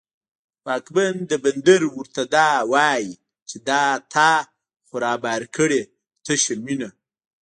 واکمن 0.65 1.15
د 1.31 1.31
بندر 1.43 1.81
ورته 1.97 2.21
دا 2.35 2.49
وايي، 2.71 3.11
چې 3.49 3.57
دا 3.69 3.83
تا 4.13 4.31
خو 4.87 4.95
رابار 5.05 5.41
کړې 5.55 5.81
تشه 6.25 6.53
مینه 6.65 6.89